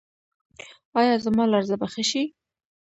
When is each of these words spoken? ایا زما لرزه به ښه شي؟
ایا 0.99 1.15
زما 1.25 1.43
لرزه 1.51 1.75
به 1.81 1.87
ښه 1.93 2.03
شي؟ 2.09 2.23